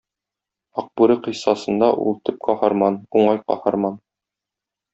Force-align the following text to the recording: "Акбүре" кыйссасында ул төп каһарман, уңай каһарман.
"Акбүре" 0.81 1.17
кыйссасында 1.27 1.89
ул 2.07 2.17
төп 2.29 2.41
каһарман, 2.49 2.99
уңай 3.21 3.43
каһарман. 3.53 4.01